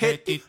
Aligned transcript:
Herzlich 0.00 0.40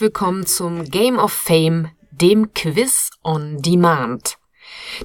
willkommen 0.00 0.46
zum 0.46 0.90
Game 0.90 1.20
of 1.20 1.32
Fame, 1.32 1.92
dem 2.10 2.52
Quiz 2.52 3.10
on 3.22 3.62
Demand. 3.62 4.38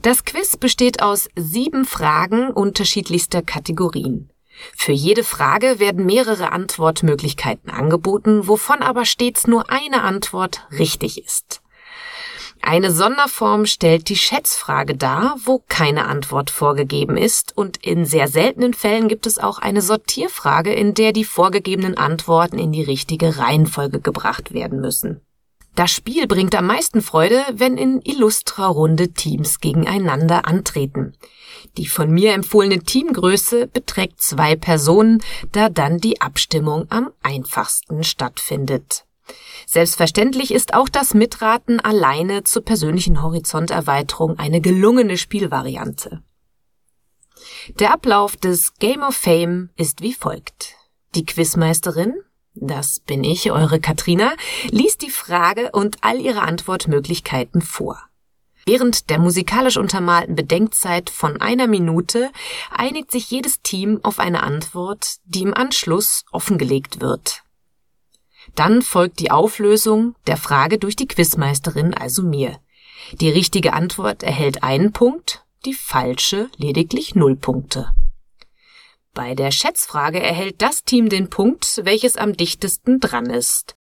Das 0.01 0.25
Quiz 0.25 0.57
besteht 0.57 1.03
aus 1.03 1.29
sieben 1.35 1.85
Fragen 1.85 2.49
unterschiedlichster 2.49 3.43
Kategorien. 3.43 4.31
Für 4.75 4.93
jede 4.93 5.23
Frage 5.23 5.77
werden 5.77 6.07
mehrere 6.07 6.51
Antwortmöglichkeiten 6.51 7.69
angeboten, 7.69 8.47
wovon 8.47 8.81
aber 8.81 9.05
stets 9.05 9.45
nur 9.45 9.69
eine 9.69 10.01
Antwort 10.01 10.67
richtig 10.71 11.23
ist. 11.23 11.60
Eine 12.63 12.91
Sonderform 12.91 13.65
stellt 13.65 14.07
die 14.09 14.15
Schätzfrage 14.15 14.95
dar, 14.95 15.35
wo 15.43 15.63
keine 15.67 16.05
Antwort 16.05 16.51
vorgegeben 16.51 17.17
ist, 17.17 17.57
und 17.57 17.77
in 17.77 18.05
sehr 18.05 18.27
seltenen 18.27 18.73
Fällen 18.73 19.07
gibt 19.07 19.25
es 19.25 19.39
auch 19.39 19.57
eine 19.57 19.81
Sortierfrage, 19.81 20.71
in 20.73 20.93
der 20.93 21.11
die 21.11 21.25
vorgegebenen 21.25 21.97
Antworten 21.97 22.59
in 22.59 22.71
die 22.71 22.83
richtige 22.83 23.37
Reihenfolge 23.37 23.99
gebracht 23.99 24.53
werden 24.53 24.79
müssen. 24.79 25.21
Das 25.75 25.89
Spiel 25.89 26.27
bringt 26.27 26.53
am 26.53 26.67
meisten 26.67 27.01
Freude, 27.01 27.41
wenn 27.53 27.77
in 27.77 28.01
illustrer 28.01 28.67
Runde 28.67 29.13
Teams 29.13 29.59
gegeneinander 29.59 30.45
antreten. 30.45 31.13
Die 31.77 31.87
von 31.87 32.11
mir 32.11 32.33
empfohlene 32.33 32.79
Teamgröße 32.79 33.67
beträgt 33.67 34.21
zwei 34.21 34.55
Personen, 34.55 35.23
da 35.51 35.69
dann 35.69 35.97
die 35.97 36.19
Abstimmung 36.21 36.85
am 36.89 37.11
einfachsten 37.23 38.03
stattfindet. 38.03 39.05
Selbstverständlich 39.65 40.53
ist 40.53 40.73
auch 40.73 40.89
das 40.89 41.13
Mitraten 41.13 41.79
alleine 41.79 42.43
zur 42.43 42.63
persönlichen 42.63 43.21
Horizonterweiterung 43.21 44.37
eine 44.39 44.61
gelungene 44.61 45.17
Spielvariante. 45.17 46.23
Der 47.79 47.93
Ablauf 47.93 48.37
des 48.37 48.73
Game 48.79 49.01
of 49.01 49.15
Fame 49.15 49.69
ist 49.75 50.01
wie 50.01 50.13
folgt. 50.13 50.75
Die 51.15 51.25
Quizmeisterin, 51.25 52.13
das 52.53 52.99
bin 52.99 53.23
ich, 53.23 53.51
eure 53.51 53.79
Katrina, 53.79 54.33
liest 54.69 55.01
die 55.01 55.09
Frage 55.09 55.71
und 55.71 55.97
all 56.01 56.19
ihre 56.19 56.41
Antwortmöglichkeiten 56.41 57.61
vor. 57.61 58.01
Während 58.65 59.09
der 59.09 59.19
musikalisch 59.19 59.77
untermalten 59.77 60.35
Bedenkzeit 60.35 61.09
von 61.09 61.41
einer 61.41 61.67
Minute 61.67 62.31
einigt 62.69 63.11
sich 63.11 63.31
jedes 63.31 63.61
Team 63.61 63.99
auf 64.03 64.19
eine 64.19 64.43
Antwort, 64.43 65.17
die 65.25 65.41
im 65.41 65.53
Anschluss 65.53 66.25
offengelegt 66.31 67.01
wird. 67.01 67.43
Dann 68.55 68.81
folgt 68.81 69.19
die 69.19 69.31
Auflösung 69.31 70.15
der 70.27 70.37
Frage 70.37 70.77
durch 70.77 70.95
die 70.95 71.07
Quizmeisterin, 71.07 71.93
also 71.93 72.23
mir. 72.23 72.59
Die 73.13 73.29
richtige 73.29 73.73
Antwort 73.73 74.23
erhält 74.23 74.63
einen 74.63 74.91
Punkt, 74.91 75.45
die 75.65 75.73
falsche 75.73 76.49
lediglich 76.57 77.15
null 77.15 77.35
Punkte. 77.35 77.93
Bei 79.13 79.35
der 79.35 79.51
Schätzfrage 79.51 80.21
erhält 80.21 80.61
das 80.61 80.83
Team 80.83 81.09
den 81.09 81.29
Punkt, 81.29 81.81
welches 81.83 82.15
am 82.15 82.37
dichtesten 82.37 82.99
dran 82.99 83.25
ist. 83.25 83.75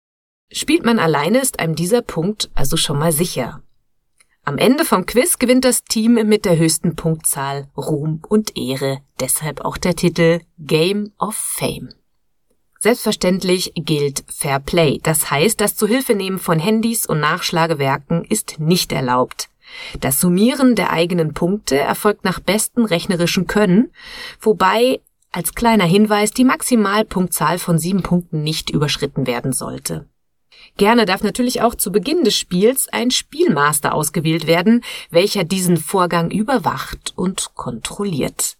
Spielt 0.50 0.84
man 0.84 0.98
alleine, 0.98 1.40
ist 1.40 1.60
einem 1.60 1.74
dieser 1.74 2.00
Punkt 2.00 2.50
also 2.54 2.76
schon 2.76 2.98
mal 2.98 3.12
sicher. 3.12 3.62
Am 4.44 4.56
Ende 4.56 4.86
vom 4.86 5.04
Quiz 5.04 5.38
gewinnt 5.38 5.66
das 5.66 5.84
Team 5.84 6.14
mit 6.14 6.46
der 6.46 6.56
höchsten 6.56 6.96
Punktzahl 6.96 7.68
Ruhm 7.76 8.22
und 8.26 8.56
Ehre, 8.56 9.02
deshalb 9.20 9.60
auch 9.60 9.76
der 9.76 9.94
Titel 9.94 10.40
Game 10.58 11.12
of 11.18 11.34
Fame. 11.34 11.90
Selbstverständlich 12.80 13.72
gilt 13.74 14.24
Fair 14.28 14.60
Play, 14.60 15.00
das 15.02 15.30
heißt, 15.30 15.60
das 15.60 15.74
Zuhilfenehmen 15.74 16.38
von 16.38 16.60
Handys 16.60 17.06
und 17.06 17.18
Nachschlagewerken 17.18 18.24
ist 18.24 18.60
nicht 18.60 18.92
erlaubt. 18.92 19.48
Das 20.00 20.20
Summieren 20.20 20.76
der 20.76 20.90
eigenen 20.92 21.34
Punkte 21.34 21.76
erfolgt 21.76 22.24
nach 22.24 22.38
bestem 22.38 22.84
rechnerischen 22.84 23.46
Können, 23.46 23.90
wobei 24.40 25.00
als 25.32 25.54
kleiner 25.54 25.84
Hinweis 25.84 26.30
die 26.30 26.44
Maximalpunktzahl 26.44 27.58
von 27.58 27.78
sieben 27.78 28.02
Punkten 28.02 28.42
nicht 28.42 28.70
überschritten 28.70 29.26
werden 29.26 29.52
sollte. 29.52 30.06
Gerne 30.76 31.04
darf 31.04 31.22
natürlich 31.22 31.60
auch 31.62 31.74
zu 31.74 31.90
Beginn 31.90 32.24
des 32.24 32.36
Spiels 32.36 32.88
ein 32.88 33.10
Spielmaster 33.10 33.94
ausgewählt 33.94 34.46
werden, 34.46 34.82
welcher 35.10 35.44
diesen 35.44 35.76
Vorgang 35.76 36.30
überwacht 36.30 37.12
und 37.16 37.50
kontrolliert. 37.54 38.56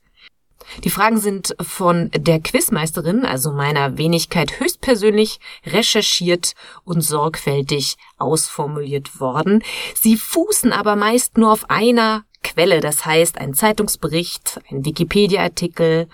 Die 0.84 0.90
Fragen 0.90 1.18
sind 1.18 1.54
von 1.60 2.10
der 2.14 2.40
Quizmeisterin, 2.40 3.24
also 3.24 3.52
meiner 3.52 3.98
Wenigkeit 3.98 4.60
höchstpersönlich, 4.60 5.40
recherchiert 5.66 6.54
und 6.84 7.00
sorgfältig 7.00 7.96
ausformuliert 8.18 9.20
worden. 9.20 9.62
Sie 9.94 10.16
fußen 10.16 10.72
aber 10.72 10.96
meist 10.96 11.38
nur 11.38 11.52
auf 11.52 11.70
einer 11.70 12.24
Quelle, 12.42 12.80
das 12.80 13.04
heißt 13.04 13.38
ein 13.38 13.52
Zeitungsbericht, 13.54 14.60
ein 14.70 14.84
Wikipedia-Artikel, 14.84 16.08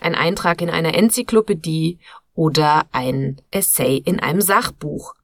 ein 0.00 0.14
Eintrag 0.14 0.62
in 0.62 0.70
einer 0.70 0.94
Enzyklopädie 0.94 1.98
oder 2.34 2.86
ein 2.92 3.40
Essay 3.50 3.96
in 3.96 4.18
einem 4.20 4.40
Sachbuch. 4.40 5.14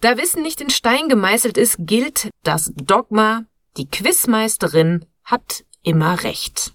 Da 0.00 0.16
Wissen 0.16 0.42
nicht 0.42 0.60
in 0.60 0.70
Stein 0.70 1.08
gemeißelt 1.08 1.56
ist, 1.56 1.76
gilt 1.78 2.30
das 2.42 2.72
Dogma, 2.74 3.44
die 3.76 3.88
Quizmeisterin 3.88 5.06
hat 5.22 5.64
immer 5.82 6.24
recht. 6.24 6.74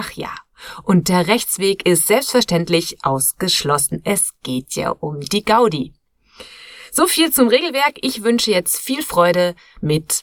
Ach 0.00 0.12
ja, 0.12 0.32
und 0.84 1.08
der 1.08 1.26
Rechtsweg 1.26 1.84
ist 1.84 2.06
selbstverständlich 2.06 2.98
ausgeschlossen. 3.02 4.00
Es 4.04 4.30
geht 4.44 4.76
ja 4.76 4.90
um 4.90 5.18
die 5.18 5.44
Gaudi. 5.44 5.92
So 6.92 7.08
viel 7.08 7.32
zum 7.32 7.48
Regelwerk. 7.48 7.96
Ich 8.02 8.22
wünsche 8.22 8.52
jetzt 8.52 8.76
viel 8.80 9.02
Freude 9.02 9.56
mit 9.80 10.22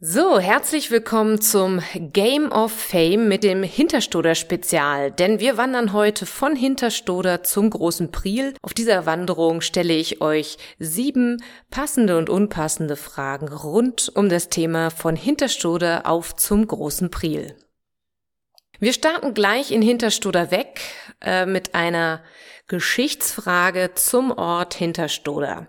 So, 0.00 0.38
herzlich 0.38 0.92
willkommen 0.92 1.40
zum 1.40 1.82
Game 1.92 2.52
of 2.52 2.70
Fame 2.70 3.26
mit 3.26 3.42
dem 3.42 3.64
Hinterstoder 3.64 4.36
Spezial, 4.36 5.10
denn 5.10 5.40
wir 5.40 5.56
wandern 5.56 5.92
heute 5.92 6.24
von 6.24 6.54
Hinterstoder 6.54 7.42
zum 7.42 7.68
großen 7.68 8.12
Priel. 8.12 8.54
Auf 8.62 8.74
dieser 8.74 9.06
Wanderung 9.06 9.60
stelle 9.60 9.94
ich 9.94 10.20
euch 10.20 10.56
sieben 10.78 11.42
passende 11.70 12.16
und 12.16 12.30
unpassende 12.30 12.94
Fragen 12.94 13.48
rund 13.48 14.12
um 14.14 14.28
das 14.28 14.50
Thema 14.50 14.90
von 14.90 15.16
Hinterstoder 15.16 16.06
auf 16.06 16.36
zum 16.36 16.68
großen 16.68 17.10
Priel. 17.10 17.56
Wir 18.78 18.92
starten 18.92 19.34
gleich 19.34 19.72
in 19.72 19.82
Hinterstoder 19.82 20.52
weg 20.52 20.80
äh, 21.20 21.44
mit 21.44 21.74
einer 21.74 22.22
Geschichtsfrage 22.68 23.92
zum 23.94 24.30
Ort 24.30 24.74
Hinterstoder. 24.74 25.68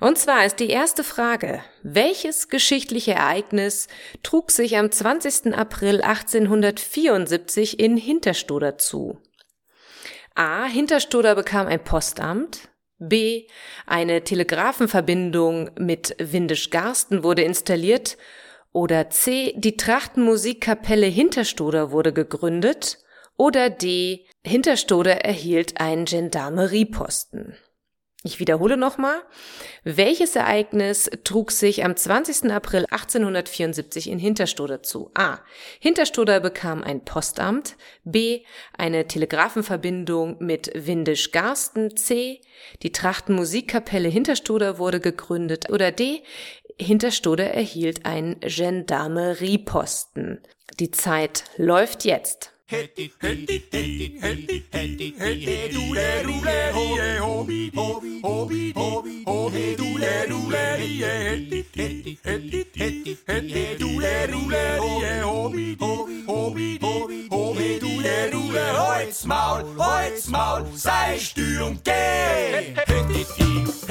Und 0.00 0.18
zwar 0.18 0.44
ist 0.44 0.58
die 0.58 0.68
erste 0.70 1.04
Frage, 1.04 1.62
welches 1.84 2.48
geschichtliche 2.48 3.12
Ereignis 3.12 3.86
trug 4.24 4.50
sich 4.50 4.76
am 4.76 4.90
20. 4.90 5.54
April 5.54 6.02
1874 6.02 7.78
in 7.78 7.96
Hinterstoder 7.96 8.78
zu? 8.78 9.18
A. 10.34 10.64
Hinterstoder 10.64 11.36
bekam 11.36 11.68
ein 11.68 11.84
Postamt. 11.84 12.68
B. 12.98 13.46
Eine 13.86 14.24
Telegrafenverbindung 14.24 15.70
mit 15.78 16.16
Windisch-Garsten 16.18 17.22
wurde 17.22 17.42
installiert. 17.42 18.18
Oder 18.72 19.08
C. 19.10 19.54
Die 19.56 19.76
Trachtenmusikkapelle 19.76 21.06
Hinterstoder 21.06 21.92
wurde 21.92 22.12
gegründet. 22.12 22.98
Oder 23.40 23.70
D. 23.70 24.26
Hinterstoder 24.44 25.24
erhielt 25.24 25.80
einen 25.80 26.04
Gendarmerieposten. 26.04 27.56
Ich 28.22 28.38
wiederhole 28.38 28.76
nochmal. 28.76 29.22
Welches 29.82 30.36
Ereignis 30.36 31.08
trug 31.24 31.50
sich 31.50 31.82
am 31.82 31.96
20. 31.96 32.52
April 32.52 32.84
1874 32.90 34.10
in 34.10 34.18
Hinterstoder 34.18 34.82
zu? 34.82 35.10
A. 35.14 35.38
Hinterstoder 35.78 36.40
bekam 36.40 36.84
ein 36.84 37.06
Postamt. 37.06 37.76
B. 38.04 38.42
Eine 38.76 39.06
Telegrafenverbindung 39.06 40.36
mit 40.40 40.70
Windisch-Garsten. 40.74 41.96
C. 41.96 42.42
Die 42.82 42.92
Trachtenmusikkapelle 42.92 44.10
Hinterstoder 44.10 44.76
wurde 44.76 45.00
gegründet. 45.00 45.70
Oder 45.70 45.92
D. 45.92 46.22
Hinterstoder 46.78 47.54
erhielt 47.54 48.04
einen 48.04 48.38
Gendarmerieposten. 48.40 50.42
Die 50.78 50.90
Zeit 50.90 51.44
läuft 51.56 52.04
jetzt. 52.04 52.52
Hätti, 52.70 53.12
hätti, 53.18 53.68
hätti, 53.72 54.18
hätti, 54.22 54.64
hätti, 54.72 55.14
hätti, 55.18 55.68
dule, 55.74 56.22
dule, 56.22 56.70
ho, 56.72 56.84
hobi, 57.20 57.70
hobi, 57.74 58.20
hobi, 58.22 58.72
hobi, 58.76 59.24
hobi, 59.26 59.76
dule, 59.76 60.26
dule, 60.28 60.78
hätti, 60.78 61.66
hätti, 61.74 62.18
hätti, 62.24 62.68
hätti, 62.78 63.18
hätti, 63.26 63.76
dule, 63.76 64.26
dule, 64.30 64.78
hobi, 64.78 65.76
hobi, 65.80 66.16
hobi, 66.28 66.78
hobi, 66.80 67.28
hobi, 67.28 67.78
dule, 67.80 68.30
dule, 68.30 68.64
Holz, 68.78 69.24
Maul, 69.24 69.64
Holz, 69.76 70.28
Maul, 70.28 70.64
sei 70.76 71.18
und 71.66 71.84
geh. 71.84 72.76
Hätti, 72.86 73.26
hätti, 73.26 73.89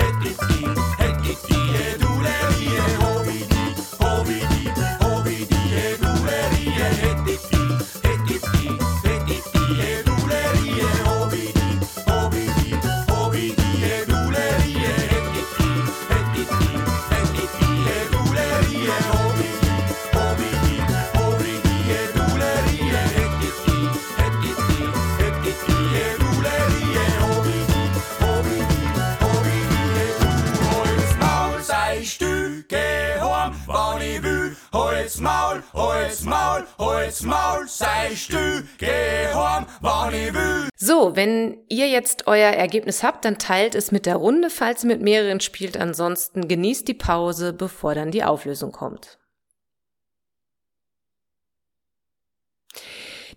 wenn 41.20 41.58
ihr 41.68 41.90
jetzt 41.90 42.28
euer 42.28 42.52
Ergebnis 42.52 43.04
habt, 43.04 43.26
dann 43.26 43.38
teilt 43.38 43.76
es 43.76 43.92
mit 43.92 44.06
der 44.06 44.16
Runde, 44.16 44.50
falls 44.50 44.86
ihr 44.86 44.88
mit 44.88 45.02
mehreren 45.02 45.42
spielt. 45.42 45.76
Ansonsten 45.76 46.48
genießt 46.48 46.88
die 46.88 46.94
Pause, 46.94 47.52
bevor 47.52 47.94
dann 47.94 48.10
die 48.10 48.24
Auflösung 48.24 48.72
kommt. 48.72 49.20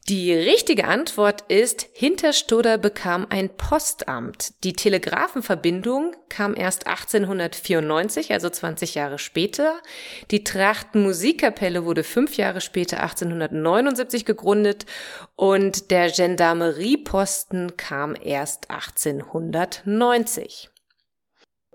Die 0.08 0.32
richtige 0.32 0.88
Antwort 0.88 1.44
ist, 1.46 1.87
Hinterstoder 1.93 2.76
bekam 2.76 3.25
ein 3.31 3.56
Postamt. 3.56 4.52
Die 4.64 4.72
Telegrafenverbindung 4.72 6.16
kam 6.28 6.56
erst 6.56 6.88
1894, 6.88 8.32
also 8.32 8.50
20 8.50 8.96
Jahre 8.96 9.20
später. 9.20 9.81
Die 10.32 10.43
Trachten 10.43 11.04
Musikkapelle 11.04 11.84
wurde 11.84 12.02
fünf 12.02 12.37
Jahre 12.37 12.60
später, 12.60 13.00
1879, 13.00 14.25
gegründet 14.25 14.87
und 15.37 15.93
der 15.93 16.10
Gendarmerieposten 16.10 17.76
kam 17.76 18.16
erst 18.20 18.70
1890. 18.70 20.71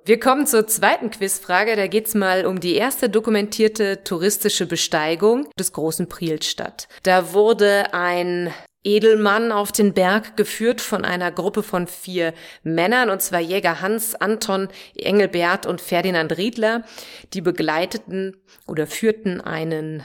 Wir 0.07 0.21
kommen 0.21 0.47
zur 0.47 0.65
zweiten 0.67 1.09
Quizfrage. 1.09 1.75
Da 1.75 1.87
geht's 1.87 2.15
mal 2.15 2.45
um 2.45 2.61
die 2.61 2.75
erste 2.75 3.09
dokumentierte 3.09 4.05
touristische 4.05 4.65
Besteigung 4.65 5.49
des 5.59 5.73
großen 5.73 6.07
Prielstadt. 6.07 6.87
Da 7.03 7.33
wurde 7.33 7.93
ein 7.93 8.53
Edelmann 8.85 9.51
auf 9.51 9.73
den 9.73 9.93
Berg 9.93 10.37
geführt 10.37 10.79
von 10.79 11.03
einer 11.03 11.29
Gruppe 11.33 11.61
von 11.61 11.87
vier 11.87 12.33
Männern, 12.63 13.09
und 13.09 13.21
zwar 13.21 13.41
Jäger 13.41 13.81
Hans, 13.81 14.15
Anton, 14.15 14.69
Engelbert 14.95 15.65
und 15.65 15.81
Ferdinand 15.81 16.37
Riedler. 16.37 16.85
Die 17.33 17.41
begleiteten 17.41 18.37
oder 18.65 18.87
führten 18.87 19.41
einen 19.41 20.03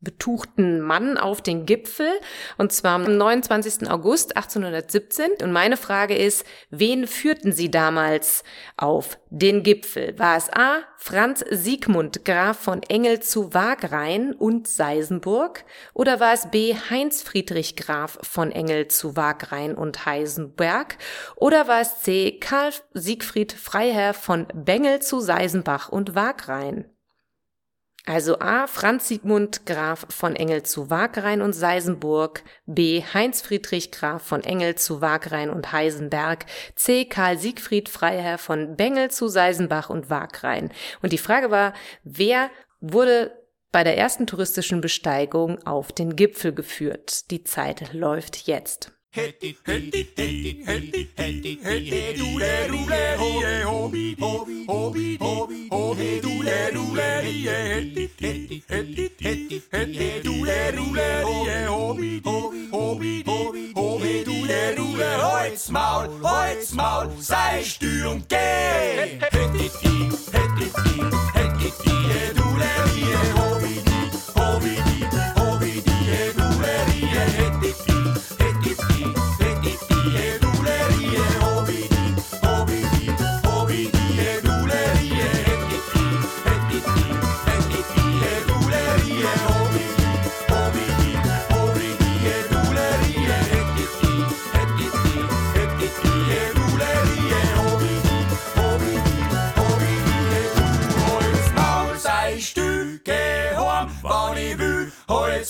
betuchten 0.00 0.80
Mann 0.80 1.18
auf 1.18 1.42
den 1.42 1.66
Gipfel, 1.66 2.10
und 2.56 2.72
zwar 2.72 2.94
am 2.94 3.16
29. 3.16 3.90
August 3.90 4.36
1817. 4.36 5.42
Und 5.42 5.52
meine 5.52 5.76
Frage 5.76 6.16
ist, 6.16 6.44
wen 6.70 7.06
führten 7.06 7.52
Sie 7.52 7.70
damals 7.70 8.44
auf 8.76 9.18
den 9.30 9.62
Gipfel? 9.62 10.18
War 10.18 10.36
es 10.36 10.52
A. 10.52 10.82
Franz 10.96 11.44
Siegmund, 11.50 12.24
Graf 12.24 12.58
von 12.58 12.82
Engel 12.82 13.20
zu 13.20 13.54
Wagrain 13.54 14.32
und 14.32 14.68
Seisenburg? 14.68 15.64
Oder 15.94 16.20
war 16.20 16.32
es 16.32 16.50
B. 16.50 16.74
Heinz 16.74 17.22
Friedrich, 17.22 17.76
Graf 17.76 18.18
von 18.22 18.52
Engel 18.52 18.88
zu 18.88 19.16
Wagrain 19.16 19.74
und 19.74 20.06
Heisenberg? 20.06 20.96
Oder 21.36 21.66
war 21.66 21.80
es 21.80 22.00
C. 22.00 22.38
Karl 22.38 22.72
Siegfried 22.94 23.52
Freiherr 23.52 24.14
von 24.14 24.46
Bengel 24.54 25.00
zu 25.00 25.20
Seisenbach 25.20 25.88
und 25.88 26.14
Wagrain? 26.14 26.86
Also 28.08 28.38
A. 28.38 28.66
Franz 28.66 29.08
Siegmund 29.08 29.66
Graf 29.66 30.06
von 30.08 30.34
Engel 30.34 30.62
zu 30.62 30.88
Wagrain 30.88 31.42
und 31.42 31.52
Seisenburg, 31.52 32.42
B. 32.64 33.02
Heinz 33.02 33.42
Friedrich 33.42 33.90
Graf 33.90 34.22
von 34.22 34.42
Engel 34.42 34.76
zu 34.76 35.02
Wagrain 35.02 35.50
und 35.50 35.72
Heisenberg, 35.72 36.46
C. 36.74 37.04
Karl 37.04 37.36
Siegfried 37.36 37.90
Freiherr 37.90 38.38
von 38.38 38.76
Bengel 38.76 39.10
zu 39.10 39.28
Seisenbach 39.28 39.90
und 39.90 40.08
Wagrain. 40.08 40.72
Und 41.02 41.12
die 41.12 41.18
Frage 41.18 41.50
war, 41.50 41.74
wer 42.02 42.48
wurde 42.80 43.30
bei 43.72 43.84
der 43.84 43.98
ersten 43.98 44.26
touristischen 44.26 44.80
Besteigung 44.80 45.62
auf 45.66 45.92
den 45.92 46.16
Gipfel 46.16 46.54
geführt? 46.54 47.30
Die 47.30 47.44
Zeit 47.44 47.92
läuft 47.92 48.46
jetzt. 48.46 48.90
Hätti, 56.48 57.46
hätti, 57.48 58.10
hätti, 58.20 58.62
hätti, 58.62 58.62
hätti, 58.62 58.62
hätti, 58.62 58.62
dule, 58.62 58.62
dule, 58.62 58.62
hohe, 58.62 58.62
hobi, 58.62 58.62
hobi, 58.62 58.62
hobi, 58.62 58.62
hobi, 58.62 58.62
hobi, 58.64 58.64
dule, 58.64 58.64
dule, 58.64 58.64
hie, 58.64 58.64
hätti, 58.64 58.64
hätti, 58.64 58.64
hätti, 58.68 59.12
hätti, 59.20 59.62
hätti, 59.72 60.22
dule, 60.24 60.72
dule, 60.76 61.08
hie, 61.26 61.66
hobi, 61.66 62.20
hobi, 62.24 62.68
hobi, 62.72 63.22
hobi, 63.26 63.72
hobi, 63.74 64.24
dule, 64.24 64.74
dule, 64.76 65.10
Holz, 65.22 65.68
Maul, 65.70 66.08
Holz, 66.22 66.72
Maul, 66.72 67.08
sei 67.20 67.64
Stürm, 67.64 68.24
geh! 68.28 69.87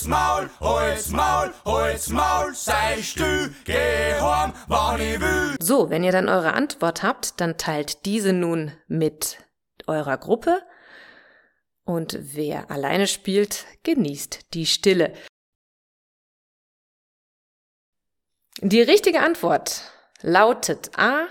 Maul, 0.09 0.49
Holz, 0.59 1.09
Maul, 1.11 1.53
Holz, 1.65 2.09
Maul, 2.09 2.53
sei 2.55 3.01
still, 3.01 3.53
geh 3.63 4.13
heim, 4.19 4.53
wann 4.67 4.99
ich 4.99 5.19
will. 5.19 5.55
So, 5.61 5.91
wenn 5.91 6.03
ihr 6.03 6.11
dann 6.11 6.27
eure 6.27 6.53
Antwort 6.53 7.03
habt, 7.03 7.39
dann 7.39 7.57
teilt 7.57 8.05
diese 8.05 8.33
nun 8.33 8.71
mit 8.87 9.37
eurer 9.85 10.17
Gruppe. 10.17 10.63
Und 11.83 12.17
wer 12.19 12.71
alleine 12.71 13.07
spielt, 13.07 13.65
genießt 13.83 14.53
die 14.55 14.65
Stille. 14.65 15.13
Die 18.61 18.81
richtige 18.81 19.21
Antwort 19.21 19.83
lautet 20.21 20.97
A. 20.97 21.27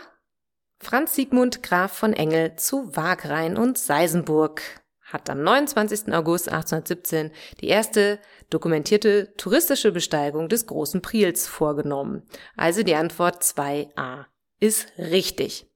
Franz 0.81 1.17
Siegmund 1.17 1.65
Graf 1.65 1.93
von 1.93 2.13
Engel 2.13 2.55
zu 2.57 2.95
Wagrain 2.97 3.57
und 3.57 3.77
Seisenburg 3.77 4.63
hat 5.13 5.31
am 5.31 5.43
29. 5.43 6.13
August 6.13 6.49
1817 6.49 7.31
die 7.61 7.69
erste 7.69 8.19
dokumentierte 8.51 9.35
touristische 9.37 9.93
Besteigung 9.93 10.49
des 10.49 10.67
großen 10.67 11.03
Priels 11.03 11.47
vorgenommen. 11.47 12.23
Also 12.57 12.83
die 12.83 12.95
Antwort 12.95 13.43
2a 13.43 14.27
ist 14.61 14.87
richtig. 14.99 15.67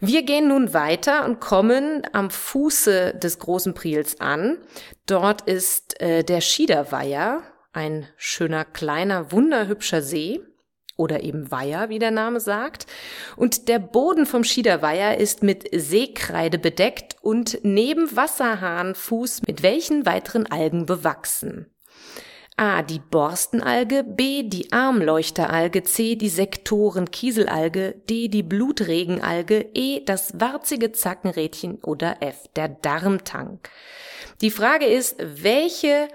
Wir 0.00 0.24
gehen 0.24 0.48
nun 0.48 0.74
weiter 0.74 1.24
und 1.24 1.40
kommen 1.40 2.02
am 2.12 2.30
Fuße 2.30 3.14
des 3.14 3.38
großen 3.38 3.74
Priels 3.74 4.20
an. 4.20 4.58
Dort 5.06 5.42
ist 5.42 6.00
äh, 6.00 6.24
der 6.24 6.40
Schiederweiher, 6.40 7.42
ein 7.72 8.06
schöner 8.16 8.64
kleiner, 8.64 9.32
wunderhübscher 9.32 10.02
See 10.02 10.40
oder 11.02 11.22
eben 11.22 11.50
Weiher, 11.50 11.88
wie 11.88 11.98
der 11.98 12.12
Name 12.12 12.40
sagt. 12.40 12.86
Und 13.36 13.68
der 13.68 13.78
Boden 13.80 14.24
vom 14.24 14.44
Schiederweiher 14.44 15.18
ist 15.18 15.42
mit 15.42 15.68
Seekreide 15.74 16.58
bedeckt 16.58 17.16
und 17.20 17.58
neben 17.62 18.14
Wasserhahnfuß 18.14 19.42
mit 19.46 19.62
welchen 19.62 20.06
weiteren 20.06 20.46
Algen 20.46 20.86
bewachsen? 20.86 21.66
A. 22.56 22.82
Die 22.82 23.00
Borstenalge, 23.00 24.04
B. 24.04 24.42
Die 24.42 24.72
Armleuchteralge, 24.72 25.82
C. 25.82 26.16
Die 26.16 26.28
Sektoren-Kieselalge, 26.28 27.94
D. 28.08 28.28
Die 28.28 28.42
Blutregenalge, 28.42 29.70
E. 29.74 30.00
Das 30.04 30.38
warzige 30.38 30.92
Zackenrädchen 30.92 31.78
oder 31.82 32.18
F. 32.20 32.48
Der 32.54 32.68
Darmtank. 32.68 33.70
Die 34.42 34.50
Frage 34.50 34.86
ist, 34.86 35.16
welche 35.18 36.08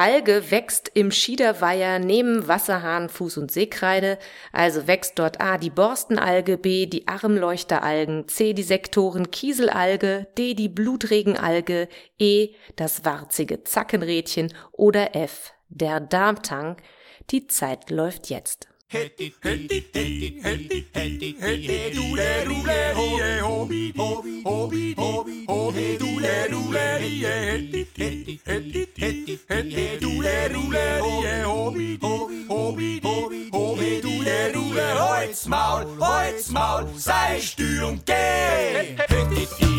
Alge 0.00 0.50
wächst 0.50 0.90
im 0.94 1.10
Schiederweiher 1.10 1.98
neben 1.98 2.48
Wasserhahn, 2.48 3.10
Fuß- 3.10 3.38
und 3.38 3.52
Seekreide, 3.52 4.18
also 4.50 4.86
wächst 4.86 5.18
dort 5.18 5.42
A 5.42 5.58
die 5.58 5.68
Borstenalge, 5.68 6.56
B 6.56 6.86
die 6.86 7.06
Armleuchteralgen, 7.06 8.26
C 8.26 8.54
die 8.54 8.62
Sektoren 8.62 9.30
Kieselalge, 9.30 10.26
D 10.38 10.54
die 10.54 10.70
Blutregenalge, 10.70 11.86
E 12.18 12.54
das 12.76 13.04
warzige 13.04 13.62
Zackenrädchen 13.64 14.54
oder 14.72 15.14
F 15.14 15.52
der 15.68 16.00
Darmtang. 16.00 16.78
Die 17.30 17.46
Zeit 17.46 17.90
läuft 17.90 18.30
jetzt. 18.30 18.68
Hätti, 29.60 29.74
hätti, 29.74 30.00
dule, 30.00 30.48
dule, 30.48 31.00
hohe, 31.00 31.42
hobi, 31.42 31.98
hobi, 32.00 32.46
hobi, 32.48 33.00
hobi, 33.02 33.50
hobi, 33.52 33.84
hätti, 33.84 34.08
hätti, 34.24 34.56
hätti, 34.56 35.34
hätti, 38.00 39.16
hätti, 39.16 39.46
dule, 39.60 39.69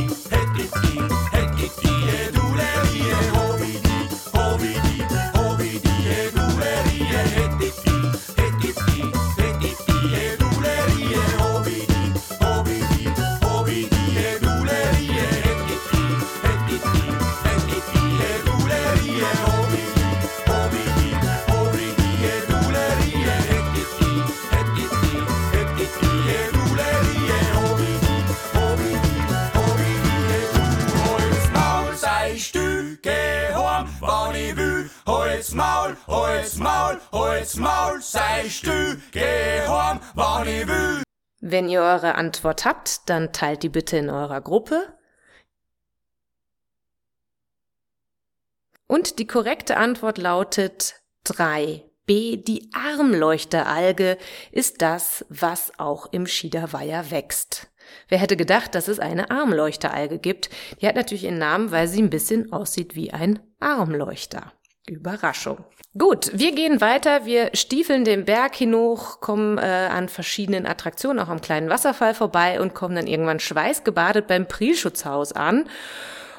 Holz 35.06 35.54
Maul, 35.54 35.98
Holz 36.08 36.56
Maul, 36.58 37.00
Holz 37.12 37.56
Maul, 37.56 38.02
sei 38.02 38.50
still, 38.50 39.02
geh 39.12 39.62
heim, 39.68 40.00
wann 40.16 40.48
ich 40.48 40.68
will. 40.68 41.04
Wenn 41.40 41.70
ihr 41.70 41.82
eure 41.82 42.16
Antwort 42.16 42.66
habt, 42.66 43.10
dann 43.10 43.34
teilt 43.34 43.64
die 43.64 43.70
bitte 43.70 43.98
in 43.98 44.10
eurer 44.10 44.42
Gruppe. 44.42 44.94
Und 48.88 49.20
die 49.20 49.26
korrekte 49.26 49.78
Antwort 49.78 50.18
lautet 50.18 50.96
3. 51.24 51.84
B. 52.06 52.38
Die 52.38 52.70
Armleuchteralge 52.74 54.18
ist 54.52 54.82
das, 54.82 55.26
was 55.30 55.72
auch 55.80 56.08
im 56.12 56.28
Schiederweiher 56.28 57.10
wächst. 57.10 57.72
Wer 58.08 58.18
hätte 58.18 58.38
gedacht, 58.38 58.76
dass 58.76 58.88
es 58.88 59.00
eine 59.00 59.32
Armleuchteralge 59.32 60.20
gibt? 60.20 60.50
Die 60.82 60.88
hat 60.88 60.96
natürlich 60.96 61.24
ihren 61.24 61.38
Namen, 61.38 61.72
weil 61.72 61.88
sie 61.88 62.02
ein 62.02 62.10
bisschen 62.10 62.52
aussieht 62.52 62.96
wie 62.96 63.12
ein 63.12 63.40
Armleuchter. 63.60 64.52
Überraschung. 64.91 65.63
Gut, 65.98 66.31
wir 66.33 66.53
gehen 66.53 66.79
weiter. 66.79 67.25
Wir 67.25 67.50
stiefeln 67.53 68.05
den 68.05 68.25
Berg 68.25 68.55
hinauf, 68.55 69.19
kommen 69.19 69.57
äh, 69.57 69.62
an 69.62 70.10
verschiedenen 70.10 70.65
Attraktionen, 70.65 71.19
auch 71.19 71.29
am 71.29 71.41
kleinen 71.41 71.69
Wasserfall 71.69 72.13
vorbei 72.13 72.62
und 72.62 72.74
kommen 72.74 72.95
dann 72.95 73.07
irgendwann 73.07 73.39
schweißgebadet 73.39 74.27
beim 74.27 74.48
Prielschutzhaus 74.48 75.33
an 75.33 75.67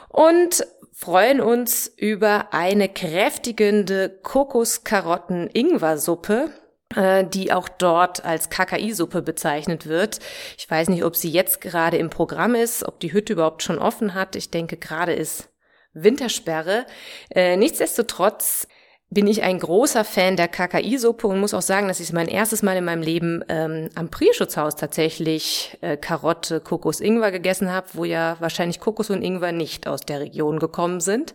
und 0.09 0.67
freuen 0.93 1.41
uns 1.41 1.93
über 1.97 2.53
eine 2.53 2.89
kräftigende 2.89 4.09
Kokoskarotten-Ingwer-Suppe 4.23 6.51
äh, 6.95 7.25
die 7.25 7.53
auch 7.53 7.69
dort 7.69 8.25
als 8.25 8.51
KKI-Suppe 8.51 9.23
bezeichnet 9.23 9.87
wird. 9.87 10.19
Ich 10.59 10.71
weiß 10.71 10.89
nicht, 10.89 11.05
ob 11.05 11.17
sie 11.17 11.31
jetzt 11.31 11.61
gerade 11.61 11.97
im 11.97 12.11
Programm 12.11 12.55
ist, 12.55 12.87
ob 12.87 13.01
die 13.01 13.13
Hütte 13.13 13.35
überhaupt 13.35 13.63
schon 13.63 13.79
offen 13.79 14.15
hat. 14.15 14.37
Ich 14.37 14.51
denke, 14.51 14.77
gerade 14.77 15.15
ist 15.15 15.49
Wintersperre. 15.95 16.87
Äh, 17.31 17.57
nichtsdestotrotz 17.57 18.67
bin 19.13 19.27
ich 19.27 19.43
ein 19.43 19.59
großer 19.59 20.05
Fan 20.05 20.37
der 20.37 20.49
KKI-Suppe 20.49 21.27
und 21.27 21.39
muss 21.39 21.53
auch 21.53 21.63
sagen, 21.63 21.87
dass 21.87 22.01
ich 22.01 22.15
mein 22.15 22.29
erstes 22.29 22.63
Mal 22.63 22.79
in 22.79 22.85
meinem 22.85 23.03
Leben 23.03 23.45
ähm, 23.49 23.91
am 23.95 24.09
Prierschutzhaus 24.09 24.75
tatsächlich 24.77 25.77
äh, 25.83 25.99
Karotte, 25.99 26.61
Kokos, 26.61 27.01
Ingwer 27.01 27.31
gegessen 27.31 27.71
habe, 27.71 27.89
wo 27.93 28.05
ja 28.05 28.37
wahrscheinlich 28.41 28.81
Kokos 28.81 29.11
und 29.11 29.21
Ingwer 29.23 29.53
nicht 29.53 29.87
aus 29.87 30.01
der 30.01 30.21
Region 30.21 30.59
gekommen 30.59 31.01
sind. 31.01 31.35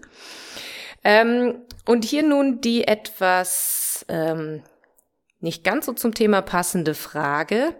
Ähm, 1.03 1.61
und 1.85 2.03
hier 2.03 2.23
nun 2.23 2.61
die 2.61 2.87
etwas 2.87 4.03
ähm, 4.09 4.63
nicht 5.39 5.63
ganz 5.63 5.85
so 5.85 5.93
zum 5.93 6.15
Thema 6.15 6.41
passende 6.41 6.95
Frage. 6.95 7.75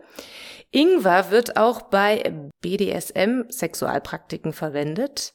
Ingwer 0.69 1.31
wird 1.31 1.57
auch 1.57 1.81
bei 1.81 2.33
BDSM-Sexualpraktiken 2.61 4.53
verwendet. 4.53 5.33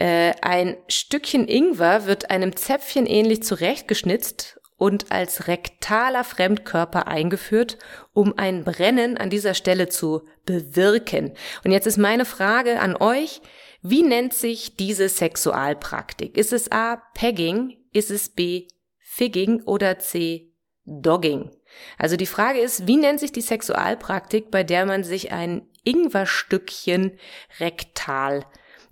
Äh, 0.00 0.32
ein 0.40 0.78
Stückchen 0.88 1.46
Ingwer 1.46 2.06
wird 2.06 2.30
einem 2.30 2.56
Zäpfchen 2.56 3.04
ähnlich 3.04 3.42
zurechtgeschnitzt 3.42 4.58
und 4.78 5.12
als 5.12 5.46
rektaler 5.46 6.24
Fremdkörper 6.24 7.06
eingeführt, 7.06 7.76
um 8.14 8.32
ein 8.38 8.64
Brennen 8.64 9.18
an 9.18 9.28
dieser 9.28 9.52
Stelle 9.52 9.90
zu 9.90 10.22
bewirken. 10.46 11.34
Und 11.64 11.72
jetzt 11.72 11.86
ist 11.86 11.98
meine 11.98 12.24
Frage 12.24 12.80
an 12.80 12.96
euch, 12.96 13.42
wie 13.82 14.02
nennt 14.02 14.32
sich 14.32 14.74
diese 14.74 15.06
Sexualpraktik? 15.10 16.38
Ist 16.38 16.54
es 16.54 16.72
A, 16.72 17.02
Pegging? 17.12 17.76
Ist 17.92 18.10
es 18.10 18.30
B, 18.30 18.68
Figging 19.00 19.62
oder 19.64 19.98
C, 19.98 20.54
Dogging. 20.86 21.50
Also 21.98 22.16
die 22.16 22.24
Frage 22.24 22.60
ist, 22.60 22.86
wie 22.86 22.96
nennt 22.96 23.20
sich 23.20 23.32
die 23.32 23.42
Sexualpraktik, 23.42 24.50
bei 24.50 24.64
der 24.64 24.86
man 24.86 25.04
sich 25.04 25.30
ein 25.30 25.68
Ingwerstückchen 25.84 27.18
rektal 27.58 28.46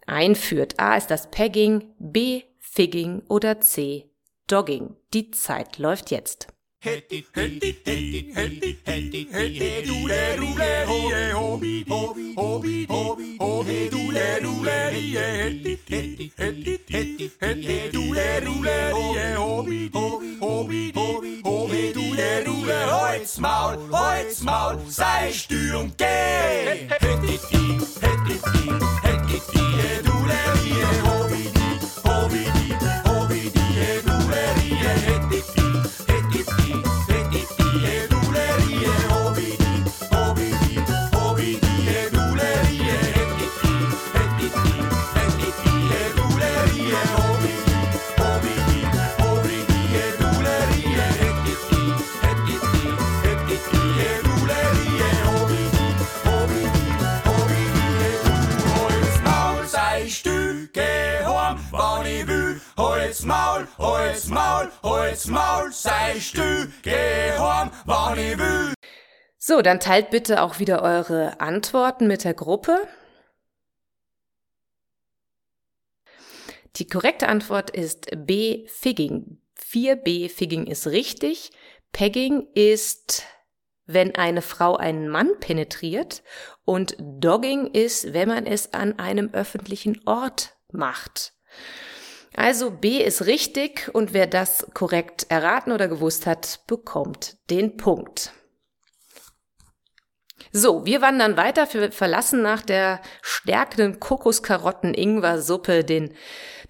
einführt? 0.08 0.78
A 0.78 0.96
ist 0.96 1.10
das 1.10 1.30
Pegging, 1.30 1.84
B 1.98 2.42
Figging 2.58 3.22
oder 3.28 3.60
C 3.60 4.04
Dogging. 4.46 4.96
Die 5.12 5.30
Zeit 5.30 5.78
läuft 5.78 6.10
jetzt. 6.10 6.48
Holzmaul, 22.90 23.78
Holzmaul, 23.90 24.78
sei 24.88 25.32
und 25.74 25.98
geh. 25.98 26.88
tie 29.50 30.02
doure 30.06 30.40
vie 30.62 30.88
hobidi 31.06 31.68
hobidi 32.04 32.68
hobidi 33.06 33.64
eduere 33.90 34.44
vie 34.58 34.94
Ich. 66.18 66.34
So, 69.36 69.62
dann 69.62 69.78
teilt 69.78 70.10
bitte 70.10 70.42
auch 70.42 70.58
wieder 70.58 70.82
eure 70.82 71.40
Antworten 71.40 72.08
mit 72.08 72.24
der 72.24 72.34
Gruppe. 72.34 72.88
Die 76.74 76.88
korrekte 76.88 77.28
Antwort 77.28 77.70
ist 77.70 78.10
B, 78.26 78.66
Figging. 78.66 79.40
4b, 79.60 80.28
Figging 80.28 80.66
ist 80.66 80.88
richtig. 80.88 81.52
Pegging 81.92 82.48
ist, 82.52 83.22
wenn 83.86 84.16
eine 84.16 84.42
Frau 84.42 84.76
einen 84.76 85.08
Mann 85.08 85.30
penetriert. 85.38 86.24
Und 86.64 86.96
Dogging 86.98 87.68
ist, 87.68 88.12
wenn 88.12 88.28
man 88.28 88.44
es 88.44 88.74
an 88.74 88.98
einem 88.98 89.30
öffentlichen 89.32 90.00
Ort 90.04 90.56
macht. 90.72 91.32
Also 92.34 92.70
B 92.70 93.02
ist 93.02 93.26
richtig 93.26 93.90
und 93.92 94.12
wer 94.12 94.26
das 94.26 94.66
korrekt 94.74 95.26
erraten 95.28 95.72
oder 95.72 95.88
gewusst 95.88 96.26
hat, 96.26 96.60
bekommt 96.66 97.36
den 97.50 97.76
Punkt. 97.76 98.32
So, 100.52 100.86
wir 100.86 101.02
wandern 101.02 101.36
weiter. 101.36 101.68
Wir 101.72 101.92
verlassen 101.92 102.42
nach 102.42 102.62
der 102.62 103.00
stärkenden 103.22 104.00
Kokoskarotten-Ingwer-Suppe 104.00 105.84
den, 105.84 106.14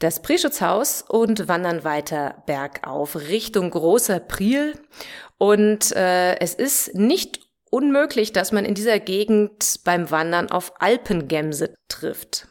das 0.01 0.21
Preschutzhaus 0.21 1.03
und 1.03 1.49
wandern 1.49 1.85
weiter 1.85 2.43
bergauf 2.47 3.15
Richtung 3.17 3.71
Großer 3.71 4.21
Priel. 4.21 4.75
Und 5.37 5.93
äh, 5.93 6.39
es 6.41 6.55
ist 6.55 6.95
nicht 6.95 7.41
unmöglich, 7.71 8.33
dass 8.33 8.53
man 8.53 8.65
in 8.65 8.75
dieser 8.75 8.99
Gegend 8.99 9.81
beim 9.85 10.11
Wandern 10.11 10.51
auf 10.51 10.73
Alpengämse 10.81 11.75
trifft. 11.89 12.49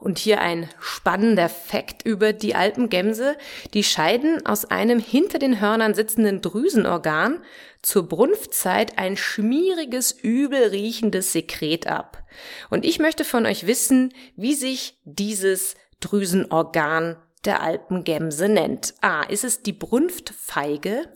Und 0.00 0.18
hier 0.18 0.40
ein 0.40 0.68
spannender 0.80 1.50
Fakt 1.50 2.06
über 2.06 2.32
die 2.32 2.54
Alpengämse. 2.54 3.36
Die 3.74 3.84
scheiden 3.84 4.44
aus 4.46 4.64
einem 4.64 4.98
hinter 4.98 5.38
den 5.38 5.60
Hörnern 5.60 5.92
sitzenden 5.92 6.40
Drüsenorgan 6.40 7.42
zur 7.82 8.08
Brunftzeit 8.08 8.96
ein 8.98 9.18
schmieriges, 9.18 10.12
übel 10.12 10.68
riechendes 10.68 11.32
Sekret 11.32 11.86
ab. 11.86 12.24
Und 12.70 12.86
ich 12.86 12.98
möchte 12.98 13.24
von 13.24 13.44
euch 13.44 13.66
wissen, 13.66 14.14
wie 14.36 14.54
sich 14.54 14.98
dieses 15.04 15.74
Drüsenorgan 16.00 17.16
der 17.44 17.62
Alpengämse 17.62 18.48
nennt. 18.48 18.94
A. 19.02 19.22
Ist 19.24 19.44
es 19.44 19.62
die 19.62 19.74
Brunftfeige? 19.74 21.12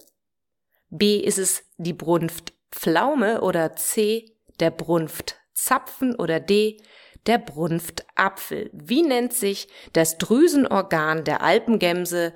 B. 0.90 1.16
Ist 1.18 1.38
es 1.38 1.64
die 1.78 1.94
Brunftpflaume 1.94 3.40
oder 3.40 3.76
C. 3.76 4.26
Der 4.60 4.70
Brunftzapfen 4.70 6.14
oder 6.14 6.38
D 6.38 6.82
der 7.26 7.38
Brunftapfel. 7.38 8.70
Wie 8.72 9.02
nennt 9.02 9.32
sich 9.32 9.68
das 9.92 10.18
Drüsenorgan 10.18 11.24
der 11.24 11.42
Alpengämse, 11.42 12.32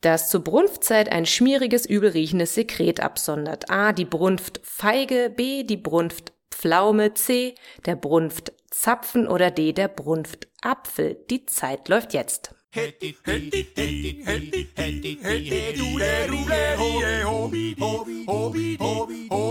das 0.00 0.30
zur 0.30 0.44
Brunftzeit 0.44 1.10
ein 1.10 1.26
schmieriges, 1.26 1.86
übelriechendes 1.86 2.54
Sekret 2.54 3.00
absondert? 3.00 3.70
A. 3.70 3.92
Die 3.92 4.04
Brunftfeige, 4.04 5.32
B. 5.34 5.64
Die 5.64 5.76
Brunftpflaume, 5.76 7.14
C. 7.14 7.54
Der 7.86 7.96
Brunftzapfen 7.96 9.26
oder 9.26 9.50
D. 9.50 9.72
Der 9.72 9.88
Brunftapfel. 9.88 11.16
Die 11.30 11.46
Zeit 11.46 11.88
läuft 11.88 12.14
jetzt. 12.14 12.54
Hätti, 12.70 13.16
hätti, 13.24 13.66
hätti, 13.74 14.22
hätti, 14.26 14.68
hätti, 14.76 15.18
hätti, 15.22 15.78
du 15.78 15.98
le, 15.98 16.26
du 16.28 16.36
le, 16.46 16.76
ho, 16.76 17.00
hobi, 17.24 17.74
hobi, 17.80 18.24
hobi, 18.26 18.76
hobi, 18.76 18.76
hobi, 18.78 19.28
du 19.30 19.36
le, 19.36 19.47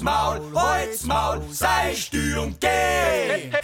Holzmaul, 0.00 0.40
Holzmaul. 0.54 1.38
Maul, 1.38 1.52
sei 1.52 1.94
Stürm, 1.94 2.54
geh. 2.60 3.59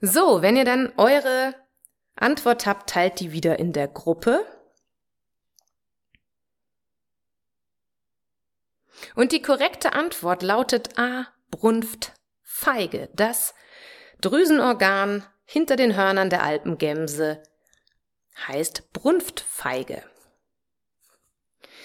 So, 0.00 0.42
wenn 0.42 0.56
ihr 0.56 0.64
dann 0.64 0.92
eure 0.96 1.54
Antwort 2.16 2.66
habt, 2.66 2.90
teilt 2.90 3.20
die 3.20 3.32
wieder 3.32 3.58
in 3.58 3.72
der 3.72 3.88
Gruppe. 3.88 4.44
Und 9.14 9.32
die 9.32 9.42
korrekte 9.42 9.92
Antwort 9.92 10.42
lautet 10.42 10.98
A. 10.98 11.26
Brunft 11.50 12.12
Feige, 12.42 13.10
das 13.14 13.54
Drüsenorgan 14.20 15.24
hinter 15.44 15.76
den 15.76 15.96
Hörnern 15.96 16.30
der 16.30 16.42
Alpengemse 16.42 17.42
heißt 18.46 18.92
Brunftfeige. 18.92 20.02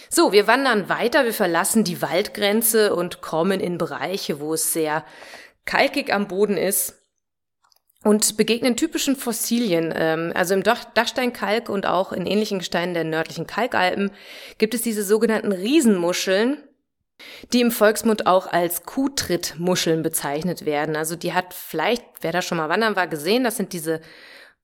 So, 0.10 0.32
wir 0.32 0.48
wandern 0.48 0.90
weiter, 0.90 1.26
wir 1.26 1.34
verlassen 1.34 1.84
die 1.84 2.02
Waldgrenze 2.02 2.96
und 2.96 3.22
kommen 3.22 3.60
in 3.60 3.78
Bereiche, 3.78 4.40
wo 4.40 4.54
es 4.54 4.74
sehr 4.74 5.06
kalkig 5.70 6.12
am 6.12 6.28
Boden 6.28 6.58
ist 6.58 6.96
und 8.04 8.38
begegnen 8.38 8.76
typischen 8.76 9.16
Fossilien. 9.16 9.94
Ähm, 9.96 10.32
Also 10.34 10.56
im 10.56 10.64
Dach- 10.64 10.92
Dachsteinkalk 10.96 11.70
und 11.70 11.86
auch 11.86 12.12
in 12.12 12.26
ähnlichen 12.26 12.58
Gesteinen 12.58 12.96
der 12.96 13.04
nördlichen 13.04 13.46
Kalkalpen 13.46 14.10
gibt 14.58 14.74
es 14.74 14.82
diese 14.82 15.04
sogenannten 15.04 15.52
Riesenmuscheln, 15.52 16.64
die 17.54 17.62
im 17.62 17.70
Volksmund 17.70 18.26
auch 18.26 18.48
als 18.48 18.84
Kuhtrittmuscheln 18.84 20.02
bezeichnet 20.02 20.66
werden. 20.66 20.96
Also 20.96 21.16
die 21.16 21.34
hat 21.34 21.54
vielleicht, 21.54 22.04
wer 22.22 22.32
da 22.32 22.42
schon 22.42 22.58
mal 22.58 22.70
wandern 22.70 22.96
war, 22.96 23.08
gesehen, 23.08 23.44
das 23.44 23.58
sind 23.58 23.72
diese 23.74 24.02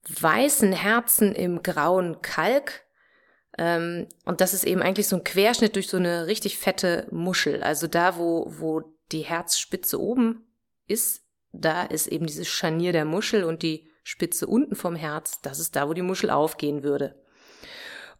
weißen 0.08 0.72
Herzen 0.72 1.34
im 1.34 1.62
grauen 1.62 2.20
Kalk. 2.20 2.82
Ähm, 3.58 4.08
und 4.24 4.40
das 4.40 4.54
ist 4.54 4.64
eben 4.64 4.82
eigentlich 4.82 5.06
so 5.06 5.16
ein 5.16 5.24
Querschnitt 5.24 5.76
durch 5.76 5.88
so 5.88 5.98
eine 5.98 6.26
richtig 6.26 6.58
fette 6.58 7.06
Muschel. 7.12 7.62
Also 7.62 7.86
da, 7.86 8.16
wo, 8.16 8.46
wo 8.58 8.82
die 9.12 9.22
Herzspitze 9.22 10.00
oben 10.00 10.42
ist, 10.86 11.22
da 11.52 11.84
ist 11.84 12.06
eben 12.06 12.26
dieses 12.26 12.48
Scharnier 12.48 12.92
der 12.92 13.04
Muschel 13.04 13.44
und 13.44 13.62
die 13.62 13.88
Spitze 14.02 14.46
unten 14.46 14.76
vom 14.76 14.94
Herz, 14.94 15.40
das 15.42 15.58
ist 15.58 15.74
da, 15.74 15.88
wo 15.88 15.92
die 15.92 16.02
Muschel 16.02 16.30
aufgehen 16.30 16.82
würde. 16.82 17.20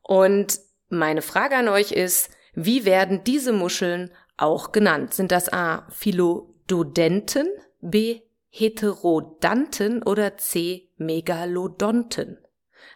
Und 0.02 0.58
meine 0.88 1.22
Frage 1.22 1.56
an 1.56 1.68
euch 1.68 1.92
ist, 1.92 2.30
wie 2.54 2.84
werden 2.84 3.22
diese 3.24 3.52
Muscheln 3.52 4.10
auch 4.36 4.72
genannt? 4.72 5.14
Sind 5.14 5.30
das 5.30 5.52
A. 5.52 5.86
Philododenten, 5.90 7.48
B. 7.80 8.22
Heterodanten 8.48 10.02
oder 10.02 10.38
C. 10.38 10.88
Megalodonten? 10.96 12.38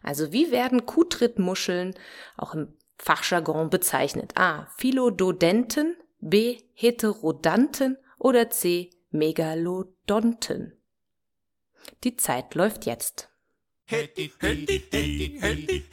Also 0.03 0.33
wie 0.33 0.51
werden 0.51 0.87
Kuhtrittmuscheln 0.87 1.95
auch 2.37 2.55
im 2.55 2.75
Fachjargon 2.97 3.71
bezeichnet? 3.71 4.33
A. 4.37 4.67
Philododenten, 4.79 5.97
B. 6.21 6.59
Heterodanten 6.75 7.99
oder 8.19 8.51
C. 8.51 8.91
Megalodonten? 9.11 10.73
Die 12.05 12.17
Zeit 12.17 12.55
läuft 12.55 12.87
jetzt. 12.87 13.29
Hättet 13.87 14.19
i, 14.19 14.31
hättet 14.41 14.95
i, 14.95 15.39
hättet 15.41 15.91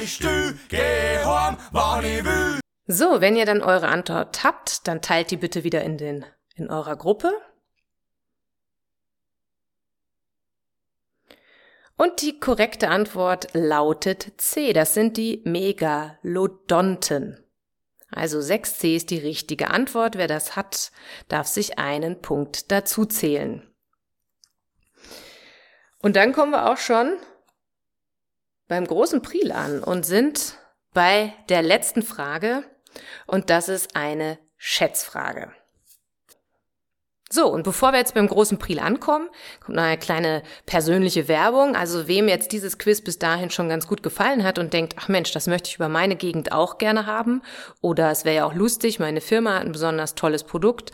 Sei 0.00 0.06
Stücke 0.06 1.20
Horn, 1.26 1.58
wann 1.72 2.04
ich 2.06 2.24
will. 2.24 2.58
So, 2.86 3.20
wenn 3.20 3.36
ihr 3.36 3.44
dann 3.44 3.60
eure 3.60 3.88
Antwort 3.88 4.42
habt, 4.44 4.88
dann 4.88 5.02
teilt 5.02 5.30
die 5.30 5.36
bitte 5.36 5.62
wieder 5.62 5.82
in 5.82 5.98
den, 5.98 6.24
in 6.54 6.70
eurer 6.70 6.96
Gruppe. 6.96 7.30
Und 11.98 12.22
die 12.22 12.40
korrekte 12.40 12.88
Antwort 12.88 13.48
lautet 13.52 14.32
C. 14.38 14.72
Das 14.72 14.94
sind 14.94 15.18
die 15.18 15.42
Megalodonten. 15.44 17.44
Also 18.10 18.38
6C 18.38 18.96
ist 18.96 19.10
die 19.10 19.18
richtige 19.18 19.68
Antwort. 19.68 20.16
Wer 20.16 20.28
das 20.28 20.56
hat, 20.56 20.92
darf 21.28 21.46
sich 21.46 21.78
einen 21.78 22.22
Punkt 22.22 22.72
dazu 22.72 23.04
zählen. 23.04 23.70
Und 25.98 26.16
dann 26.16 26.32
kommen 26.32 26.52
wir 26.52 26.70
auch 26.70 26.78
schon 26.78 27.18
beim 28.70 28.86
großen 28.86 29.20
Priel 29.20 29.50
an 29.50 29.82
und 29.82 30.06
sind 30.06 30.56
bei 30.94 31.34
der 31.48 31.60
letzten 31.60 32.02
Frage. 32.02 32.62
Und 33.26 33.50
das 33.50 33.68
ist 33.68 33.96
eine 33.96 34.38
Schätzfrage. 34.56 35.52
So, 37.32 37.48
und 37.48 37.64
bevor 37.64 37.92
wir 37.92 37.98
jetzt 37.98 38.14
beim 38.14 38.28
großen 38.28 38.58
Priel 38.58 38.78
ankommen, 38.78 39.28
kommt 39.60 39.76
noch 39.76 39.82
eine 39.82 39.98
kleine 39.98 40.42
persönliche 40.66 41.26
Werbung. 41.26 41.74
Also 41.74 42.06
wem 42.06 42.28
jetzt 42.28 42.52
dieses 42.52 42.78
Quiz 42.78 43.02
bis 43.02 43.18
dahin 43.18 43.50
schon 43.50 43.68
ganz 43.68 43.88
gut 43.88 44.04
gefallen 44.04 44.44
hat 44.44 44.58
und 44.58 44.72
denkt, 44.72 44.94
ach 44.98 45.08
Mensch, 45.08 45.32
das 45.32 45.48
möchte 45.48 45.68
ich 45.68 45.76
über 45.76 45.88
meine 45.88 46.14
Gegend 46.14 46.52
auch 46.52 46.78
gerne 46.78 47.06
haben. 47.06 47.42
Oder 47.80 48.10
es 48.10 48.24
wäre 48.24 48.36
ja 48.36 48.44
auch 48.44 48.54
lustig, 48.54 49.00
meine 49.00 49.20
Firma 49.20 49.54
hat 49.54 49.62
ein 49.64 49.72
besonders 49.72 50.14
tolles 50.14 50.44
Produkt. 50.44 50.92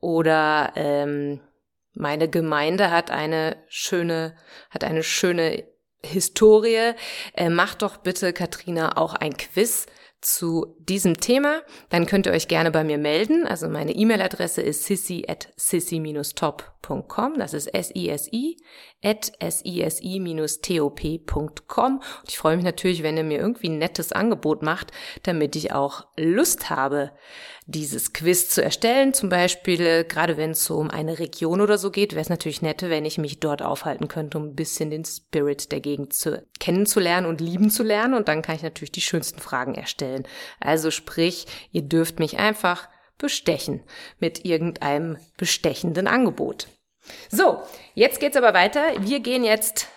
Oder 0.00 0.72
ähm, 0.74 1.40
meine 1.94 2.28
Gemeinde 2.28 2.90
hat 2.90 3.12
eine 3.12 3.56
schöne, 3.68 4.36
hat 4.70 4.82
eine 4.82 5.02
schöne 5.04 5.71
Historie. 6.04 6.92
Äh, 7.34 7.48
macht 7.48 7.82
doch 7.82 7.98
bitte, 7.98 8.32
Katrina, 8.32 8.96
auch 8.96 9.14
ein 9.14 9.36
Quiz 9.36 9.86
zu 10.22 10.76
diesem 10.78 11.18
Thema, 11.18 11.62
dann 11.90 12.06
könnt 12.06 12.26
ihr 12.26 12.32
euch 12.32 12.48
gerne 12.48 12.70
bei 12.70 12.84
mir 12.84 12.98
melden. 12.98 13.46
Also 13.46 13.68
meine 13.68 13.92
E-Mail-Adresse 13.92 14.62
ist 14.62 14.84
sissy 14.84 15.24
at 15.28 15.52
sissy-top.com. 16.82 17.38
Das 17.38 17.54
ist 17.54 17.68
S-I-S-I 17.68 18.56
at 19.04 19.32
sisi-top.com. 19.40 21.96
Und 21.96 22.28
ich 22.28 22.38
freue 22.38 22.56
mich 22.56 22.64
natürlich, 22.64 23.02
wenn 23.02 23.16
ihr 23.16 23.24
mir 23.24 23.38
irgendwie 23.38 23.68
ein 23.68 23.78
nettes 23.78 24.12
Angebot 24.12 24.62
macht, 24.62 24.92
damit 25.24 25.56
ich 25.56 25.72
auch 25.72 26.06
Lust 26.16 26.70
habe, 26.70 27.10
dieses 27.66 28.12
Quiz 28.12 28.48
zu 28.48 28.62
erstellen. 28.62 29.14
Zum 29.14 29.28
Beispiel, 29.28 29.80
äh, 29.80 30.04
gerade 30.04 30.36
wenn 30.36 30.50
es 30.50 30.64
so 30.64 30.76
um 30.76 30.90
eine 30.90 31.18
Region 31.18 31.60
oder 31.60 31.78
so 31.78 31.90
geht, 31.90 32.12
wäre 32.12 32.22
es 32.22 32.28
natürlich 32.28 32.62
nett, 32.62 32.82
wenn 32.82 33.04
ich 33.04 33.18
mich 33.18 33.40
dort 33.40 33.62
aufhalten 33.62 34.08
könnte, 34.08 34.38
um 34.38 34.46
ein 34.46 34.54
bisschen 34.54 34.90
den 34.90 35.04
Spirit 35.04 35.72
der 35.72 35.80
Gegend 35.80 36.12
zu, 36.12 36.44
kennenzulernen 36.60 37.26
und 37.26 37.40
lieben 37.40 37.70
zu 37.70 37.82
lernen. 37.82 38.14
Und 38.14 38.28
dann 38.28 38.42
kann 38.42 38.56
ich 38.56 38.62
natürlich 38.62 38.92
die 38.92 39.00
schönsten 39.00 39.40
Fragen 39.40 39.74
erstellen. 39.74 40.26
Also 40.60 40.90
sprich, 40.90 41.46
ihr 41.70 41.82
dürft 41.82 42.18
mich 42.18 42.38
einfach 42.38 42.88
bestechen 43.18 43.82
mit 44.18 44.44
irgendeinem 44.44 45.18
bestechenden 45.36 46.06
Angebot. 46.06 46.68
So, 47.30 47.62
jetzt 47.94 48.20
geht's 48.20 48.36
aber 48.36 48.54
weiter. 48.54 48.82
Wir 49.00 49.20
gehen 49.20 49.44
jetzt 49.44 49.88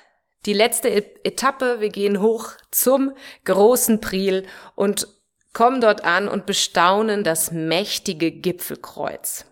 die 0.45 0.53
letzte 0.53 0.89
Etappe. 1.25 1.79
Wir 1.79 1.89
gehen 1.89 2.21
hoch 2.21 2.51
zum 2.71 3.13
großen 3.45 4.01
Priel 4.01 4.45
und 4.75 5.07
kommen 5.53 5.81
dort 5.81 6.03
an 6.03 6.27
und 6.27 6.45
bestaunen 6.45 7.23
das 7.23 7.51
mächtige 7.51 8.31
Gipfelkreuz. 8.31 9.45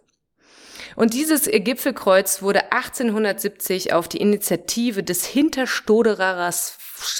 Und 0.95 1.13
dieses 1.13 1.45
Gipfelkreuz 1.45 2.41
wurde 2.41 2.71
1870 2.71 3.93
auf 3.93 4.07
die 4.07 4.17
Initiative 4.17 5.01
des 5.01 5.25
Hinterstoderers, 5.25 6.77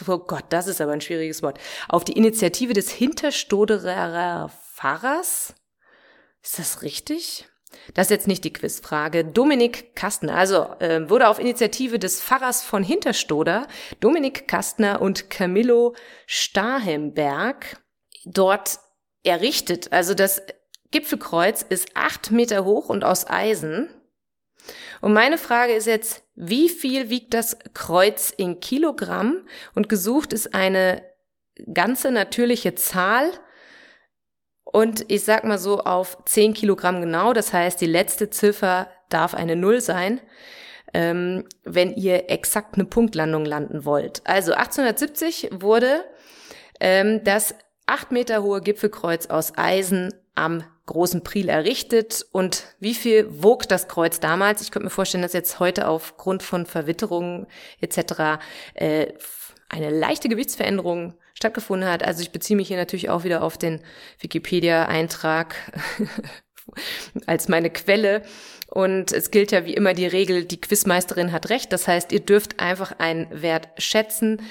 oh 0.08 0.20
Gott, 0.20 0.46
das 0.50 0.68
ist 0.68 0.82
aber 0.82 0.92
ein 0.92 1.02
schwieriges 1.02 1.42
Wort, 1.42 1.60
auf 1.90 2.04
die 2.04 2.14
Initiative 2.14 2.74
des 2.74 2.92
Hinterstoderer 2.92 4.52
Pfarrers, 4.76 5.56
ist 6.44 6.60
das 6.60 6.82
richtig? 6.82 7.48
Das 7.94 8.08
ist 8.08 8.12
jetzt 8.12 8.28
nicht 8.28 8.44
die 8.44 8.54
Quizfrage. 8.54 9.26
Dominik 9.26 9.96
Kastner, 9.96 10.36
also 10.36 10.64
äh, 10.80 11.10
wurde 11.10 11.28
auf 11.28 11.40
Initiative 11.40 12.00
des 12.00 12.22
Pfarrers 12.22 12.64
von 12.64 12.84
Hinterstoder, 12.84 13.68
Dominik 14.00 14.48
Kastner 14.48 15.02
und 15.02 15.30
Camillo 15.30 15.96
Stahemberg 16.28 17.82
dort 18.26 18.80
errichtet. 19.24 19.92
Also 19.92 20.14
das 20.14 20.42
Gipfelkreuz 20.92 21.64
ist 21.64 21.90
acht 21.96 22.32
Meter 22.32 22.66
hoch 22.66 22.90
und 22.90 23.04
aus 23.04 23.28
Eisen. 23.28 23.90
Und 25.02 25.14
meine 25.14 25.38
Frage 25.38 25.74
ist 25.74 25.88
jetzt, 25.88 26.24
wie 26.36 26.70
viel 26.70 27.10
wiegt 27.10 27.34
das 27.34 27.58
Kreuz 27.74 28.30
in 28.30 28.60
Kilogramm? 28.60 29.48
Und 29.76 29.90
gesucht 29.90 30.32
ist 30.32 30.54
eine 30.54 31.04
ganze 31.74 32.12
natürliche 32.12 32.76
Zahl. 32.76 33.32
Und 34.74 35.06
ich 35.08 35.24
sag 35.24 35.44
mal 35.44 35.60
so 35.60 35.82
auf 35.82 36.18
zehn 36.26 36.56
Kilogramm 36.56 37.00
genau. 37.00 37.34
Das 37.34 37.54
heißt, 37.54 37.80
die 37.80 37.86
letzte 37.86 38.32
Ziffer 38.32 38.88
darf 39.08 39.36
eine 39.36 39.56
Null 39.56 39.82
sein, 39.82 40.20
ähm, 40.96 41.46
wenn 41.64 41.94
ihr 41.94 42.32
exakt 42.32 42.74
eine 42.74 42.86
Punktlandung 42.86 43.46
landen 43.46 43.86
wollt. 43.86 44.22
Also 44.26 44.54
1870 44.54 45.50
wurde 45.52 46.04
ähm, 46.80 47.24
das 47.24 47.54
acht 47.86 48.12
Meter 48.12 48.42
hohe 48.42 48.62
Gipfelkreuz 48.62 49.28
aus 49.28 49.54
Eisen 49.56 50.12
am 50.34 50.64
großen 50.88 51.24
Priel 51.24 51.50
errichtet. 51.50 52.26
Und 52.32 52.64
wie 52.80 52.96
viel 52.96 53.28
wog 53.44 53.68
das 53.70 53.88
Kreuz 53.88 54.20
damals? 54.20 54.64
Ich 54.64 54.72
könnte 54.72 54.86
mir 54.86 54.90
vorstellen, 54.90 55.22
dass 55.22 55.34
jetzt 55.34 55.60
heute 55.60 55.88
aufgrund 55.88 56.42
von 56.42 56.66
Verwitterungen 56.66 57.46
etc. 57.80 58.42
Äh, 58.74 59.14
eine 59.70 59.92
leichte 59.92 60.30
Gewichtsveränderung 60.30 61.14
stattgefunden 61.34 61.90
hat. 61.90 62.04
Also 62.04 62.22
ich 62.22 62.32
beziehe 62.32 62.58
mich 62.58 62.68
hier 62.68 62.78
natürlich 62.78 63.10
auch 63.10 63.24
wieder 63.24 63.44
auf 63.44 63.58
den 63.58 63.82
Wikipedia-Eintrag 64.20 65.56
als 67.26 67.48
meine 67.48 67.70
Quelle. 67.70 68.24
Und 68.68 69.12
es 69.12 69.32
gilt 69.32 69.52
ja 69.52 69.66
wie 69.66 69.74
immer 69.74 69.94
die 69.94 70.08
Regel, 70.08 70.46
die 70.46 70.60
Quizmeisterin 70.60 71.32
hat 71.32 71.50
recht. 71.50 71.72
Das 71.72 71.88
heißt, 71.88 72.12
ihr 72.12 72.22
dürft 72.22 72.60
einfach 72.60 72.94
einen 73.00 73.28
Wert 73.30 73.70
schätzen. 73.78 74.42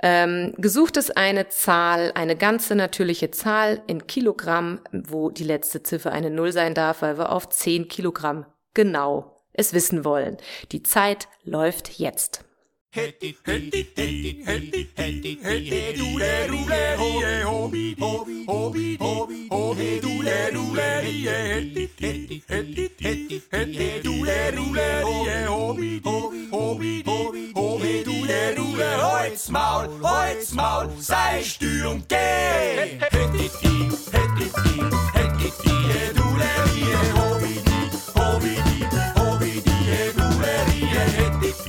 Ähm, 0.00 0.54
gesucht 0.58 0.96
ist 0.96 1.16
eine 1.16 1.48
Zahl, 1.48 2.12
eine 2.14 2.36
ganze 2.36 2.76
natürliche 2.76 3.32
Zahl 3.32 3.82
in 3.88 4.06
Kilogramm, 4.06 4.80
wo 4.92 5.30
die 5.30 5.44
letzte 5.44 5.82
Ziffer 5.82 6.12
eine 6.12 6.30
Null 6.30 6.52
sein 6.52 6.74
darf, 6.74 7.02
weil 7.02 7.18
wir 7.18 7.32
auf 7.32 7.48
10 7.48 7.88
Kilogramm 7.88 8.46
genau 8.74 9.42
es 9.52 9.72
wissen 9.72 10.04
wollen. 10.04 10.36
Die 10.70 10.84
Zeit 10.84 11.26
läuft 11.42 11.98
jetzt. 11.98 12.47
Holz, 29.28 29.50
Maul, 29.50 29.88
Holz, 30.02 30.52
Maul, 30.52 30.88
sei 30.98 31.42
stür 31.44 31.90
und 31.90 32.08
geh. 32.08 32.16
Hättet 32.16 33.34
ihr, 33.34 33.90
hättet 34.12 34.54
ihr, 34.74 34.90
hättet 35.12 35.64
ihr, 35.64 36.14
du 36.14 36.36
Lerie, 36.36 36.94
Hobby, 37.14 37.60
Hobby, 38.16 38.54
Hobby, 39.16 39.62
du 39.64 39.76
Lerie, 40.40 40.86
hättet 40.86 40.92
ihr, 40.92 41.00
hättet 41.00 41.67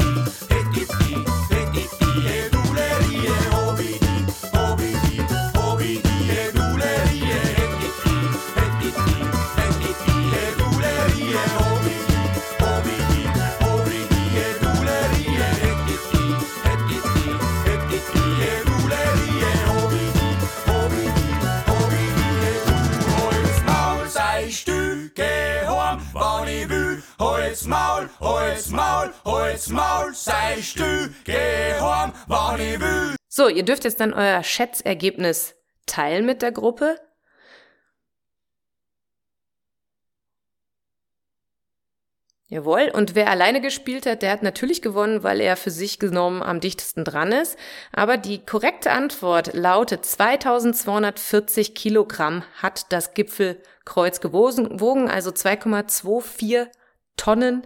Holz, 27.60 27.68
Maul, 27.68 28.10
Holz, 28.22 28.70
Maul, 28.70 29.14
Holz, 29.26 29.68
Maul, 29.68 30.14
sei 30.14 30.62
stü, 30.62 31.14
geh 31.26 31.78
horn, 31.78 32.14
wann 32.28 32.58
ich 32.62 32.80
will. 32.80 33.16
So, 33.28 33.50
ihr 33.50 33.64
dürft 33.64 33.84
jetzt 33.84 34.00
dann 34.00 34.14
euer 34.14 34.44
Schätzergebnis 34.44 35.56
teilen 35.86 36.26
mit 36.26 36.42
der 36.42 36.54
Gruppe. 36.54 36.96
Jawohl, 42.48 42.92
und 42.94 43.14
wer 43.14 43.30
alleine 43.30 43.60
gespielt 43.60 44.06
hat, 44.06 44.22
der 44.22 44.32
hat 44.32 44.42
natürlich 44.42 44.82
gewonnen, 44.82 45.24
weil 45.24 45.42
er 45.42 45.58
für 45.58 45.70
sich 45.70 46.00
genommen 46.00 46.42
am 46.42 46.62
dichtesten 46.62 47.04
dran 47.04 47.34
ist. 47.34 47.58
Aber 47.92 48.16
die 48.16 48.40
korrekte 48.40 48.92
Antwort 48.92 49.54
lautet 49.54 50.06
2240 50.06 51.76
Kilogramm 51.76 52.44
hat 52.62 52.92
das 52.94 53.14
Gipfelkreuz 53.14 54.22
gewogen, 54.22 55.10
also 55.10 55.32
2,24 55.32 56.70
Tonnen. 57.20 57.64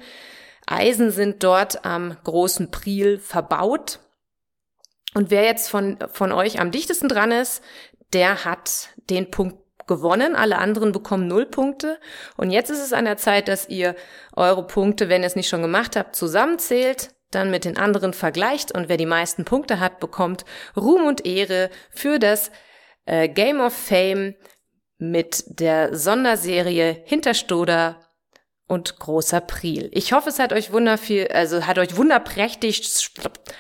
Eisen 0.66 1.12
sind 1.12 1.44
dort 1.44 1.86
am 1.86 2.18
großen 2.24 2.72
Priel 2.72 3.20
verbaut. 3.20 4.00
Und 5.14 5.30
wer 5.30 5.44
jetzt 5.44 5.70
von, 5.70 5.98
von 6.12 6.32
euch 6.32 6.60
am 6.60 6.72
dichtesten 6.72 7.08
dran 7.08 7.32
ist, 7.32 7.64
der 8.14 8.46
hat 8.46 8.90
den 9.10 9.30
Punkt 9.30 9.58
gewonnen. 9.88 10.36
Alle 10.36 10.58
anderen 10.58 10.92
bekommen 10.92 11.28
null 11.28 11.46
Punkte. 11.46 12.00
Und 12.38 12.52
jetzt 12.52 12.70
ist 12.70 12.82
es 12.82 12.94
an 12.94 13.06
der 13.06 13.18
Zeit, 13.18 13.48
dass 13.48 13.70
ihr 13.70 13.96
eure 14.36 14.66
Punkte, 14.66 15.10
wenn 15.10 15.22
ihr 15.22 15.28
es 15.28 15.36
nicht 15.36 15.50
schon 15.50 15.62
gemacht 15.62 15.96
habt, 15.96 16.16
zusammenzählt, 16.16 17.14
dann 17.32 17.52
mit 17.52 17.66
den 17.66 17.78
anderen 17.78 18.14
vergleicht 18.14 18.72
und 18.72 18.90
wer 18.90 18.98
die 18.98 19.06
meisten 19.06 19.44
Punkte 19.44 19.80
hat, 19.80 20.00
bekommt 20.00 20.46
Ruhm 20.78 21.08
und 21.08 21.26
Ehre 21.26 21.70
für 21.90 22.20
das 22.20 22.52
äh, 23.06 23.28
Game 23.28 23.60
of 23.60 23.74
Fame 23.74 24.36
mit 24.98 25.44
der 25.48 25.96
Sonderserie 25.96 27.02
Hinterstoder 27.06 28.00
und 28.68 28.98
großer 28.98 29.42
Priel. 29.42 29.90
Ich 29.92 30.14
hoffe, 30.14 30.30
es 30.30 30.40
hat 30.40 30.54
euch 30.54 30.72
wunderviel, 30.72 31.28
also 31.28 31.68
hat 31.68 31.78
euch 31.78 31.98
wunderprächtig, 31.98 33.12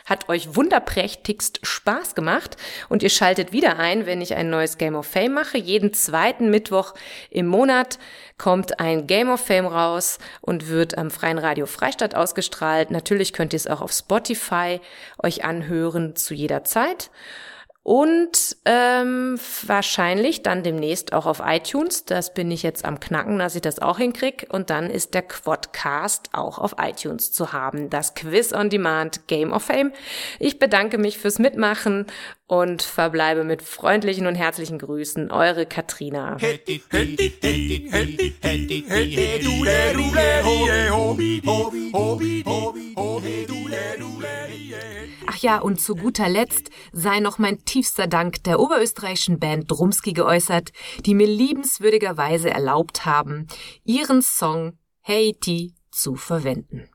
hat 0.06 0.30
euch 0.30 0.56
wunderprächtigst 0.56 1.60
Spaß 1.62 2.16
gemacht 2.16 2.56
und 2.90 3.04
ihr 3.04 3.10
schaltet 3.10 3.52
wieder 3.52 3.78
ein, 3.80 4.06
wenn 4.06 4.22
ich 4.22 4.36
ein 4.36 4.50
neues 4.50 4.78
Game 4.78 4.96
of 4.96 5.06
Fame 5.06 5.34
mache. 5.34 5.58
Jeden 5.58 5.94
zweiten 5.94 6.50
Mittwoch 6.50 6.94
im 7.30 7.48
Monat 7.48 8.00
kommt 8.38 8.80
ein 8.80 9.06
Game 9.06 9.30
of 9.30 9.46
Fame 9.46 9.68
raus 9.68 10.20
und 10.42 10.70
wird 10.70 10.98
am 10.98 11.12
Freien 11.12 11.38
Radio 11.38 11.66
Freistadt 11.66 12.16
ausgestrahlt. 12.16 12.90
Natürlich 12.90 13.34
könnt 13.34 13.54
ihr 13.54 13.58
es 13.58 13.68
auch 13.68 13.82
auf 13.82 13.92
Spotify 13.92 14.80
euch 15.22 15.44
anhören 15.44 16.16
zu 16.16 16.34
jeder 16.34 16.64
Zeit. 16.64 17.12
Und 17.84 18.56
ähm, 18.64 19.38
wahrscheinlich 19.66 20.42
dann 20.42 20.64
demnächst 20.64 21.12
auch 21.12 21.26
auf 21.26 21.42
iTunes. 21.46 22.06
Das 22.06 22.34
bin 22.34 22.50
ich 22.50 22.64
jetzt 22.64 22.86
am 22.86 23.02
Knacken, 23.02 23.38
dass 23.40 23.56
ich 23.56 23.62
das 23.62 23.80
auch 23.80 23.98
hinkrieg. 23.98 24.48
Und 24.50 24.70
dann 24.70 24.90
ist 24.90 25.14
der 25.14 25.24
Quadcast 25.24 26.30
auch 26.32 26.60
auf 26.60 26.76
iTunes 26.80 27.34
zu 27.34 27.52
haben. 27.52 27.90
Das 27.90 28.16
Quiz 28.16 28.54
on 28.54 28.70
Demand 28.70 29.28
Game 29.28 29.52
of 29.52 29.64
Fame. 29.64 29.92
Ich 30.40 30.60
bedanke 30.60 30.98
mich 30.98 31.18
fürs 31.18 31.40
Mitmachen 31.40 32.06
und 32.48 32.84
verbleibe 32.84 33.44
mit 33.44 33.62
freundlichen 33.62 34.28
und 34.28 34.36
herzlichen 34.36 34.80
Grüßen. 34.80 35.30
Eure 35.32 35.66
Katrina. 35.66 36.38
Ja, 45.44 45.58
und 45.60 45.82
zu 45.82 45.96
guter 45.96 46.30
Letzt 46.30 46.70
sei 46.94 47.20
noch 47.20 47.38
mein 47.38 47.66
tiefster 47.66 48.08
Dank 48.08 48.46
der 48.46 48.62
oberösterreichischen 48.62 49.40
Band 49.40 49.70
Drumski 49.70 50.14
geäußert, 50.14 50.72
die 51.06 51.14
mir 51.14 51.28
liebenswürdigerweise 51.28 52.50
erlaubt 52.50 53.06
haben, 53.06 53.48
ihren 53.84 54.22
Song 54.22 54.78
Haiti 55.06 55.76
zu 55.92 56.16
verwenden. 56.16 56.90